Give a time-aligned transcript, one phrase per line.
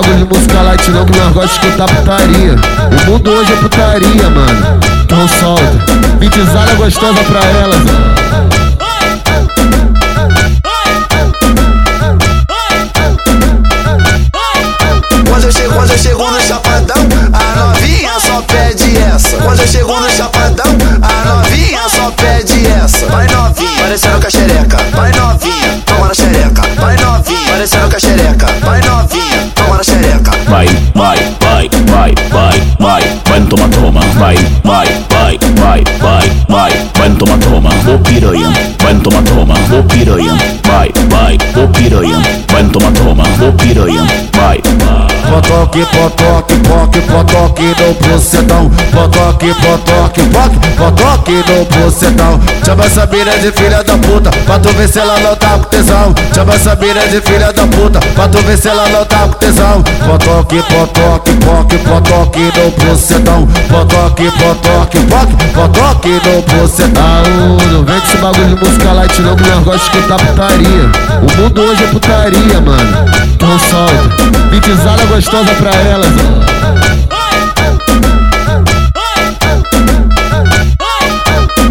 [0.00, 2.54] bagulho de música light não, que nós gostamos de escutar putaria.
[2.54, 4.80] O mundo hoje é putaria, mano.
[5.02, 7.80] Então solta, bitizada gostosa pra elas.
[15.28, 19.36] Quando eu chego, quando eu chego no chapadão, a novinha só pede essa.
[19.38, 23.06] Quando eu chego no chapadão, a novinha só pede essa.
[23.06, 24.30] Vai novinha, parecendo com
[34.18, 39.82] vai, vai, vai, vai, vai, vai, vai toma toma, ô piranha, vai toma toma, ô
[39.84, 45.47] piranha, vai, vai, ô piranha, vai toma toma, ô piranha, vai, vai.
[45.58, 48.70] Potoque, potoque, poque, potoque no bucetão.
[48.92, 52.40] Potoque, potoque, poque, potoque no bucetão.
[52.64, 55.64] Chama essa mina de filha da puta Pra tu ver se ela não tá com
[55.64, 56.14] tesão.
[56.32, 59.32] Chama essa mina de filha da puta Pra tu ver se ela não tá com
[59.32, 59.82] tesão.
[59.82, 63.48] Potoque, potoque, poque, potoque no bucetão.
[63.68, 67.22] Potoque, potoque, poque, potoque no bucetão.
[67.72, 70.90] Não com esse bagulho de música light não, que nós gostamos de escutar putaria.
[71.20, 73.17] O mundo hoje é putaria, mano.
[74.50, 76.10] Bitizada gostosa pra elas.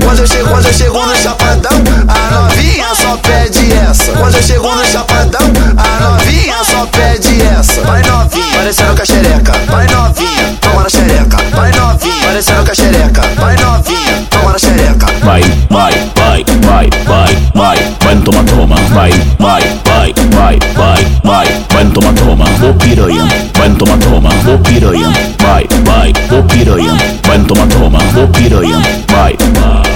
[0.04, 4.12] Quando eu chego, quando eu chego no chapadão, a novinha só pede essa.
[4.14, 5.42] Quando eu chego no chapadão,
[5.78, 7.82] a novinha só pede essa.
[7.82, 9.52] Vai novinha, parecendo com a xereca.
[9.70, 11.38] Vai novinha, toma na xereca.
[11.56, 13.22] Vai novinha, parecendo com a xereca.
[13.40, 15.06] Vai novinha, toma na xereca.
[15.24, 19.12] vai, vai, vai, vai, vai, vai, vai no toma toma, vai,
[25.42, 26.44] vai, vai no
[27.46, 29.36] toma toma, ô piranha, vai no vai.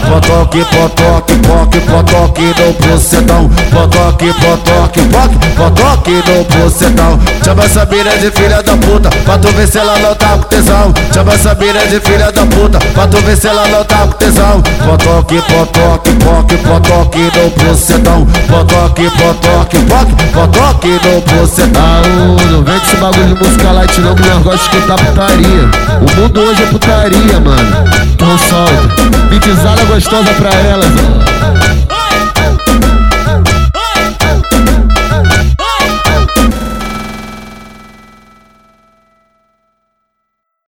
[0.10, 8.12] Potoque, potoque, poque, potoque no bucetão Potoque, potoque, poque, potoque no bucetão Chama essa mina
[8.18, 11.56] de filha da puta Pra tu ver se ela não tá com tesão Chama essa
[11.56, 15.42] mina de filha da puta Pra tu ver se ela não tá com tesão Potoque,
[15.44, 22.86] potoque, poque, potoque no bucetão Potoque, potoque, poque, potoque no bucetão Aô, não vem com
[22.86, 25.70] esse bagulho de música light não, que nós gostamos de escutar putaria.
[26.02, 27.91] O mundo hoje é putaria, mano.
[28.38, 31.71] Solta, bitizada gostosa pra elas.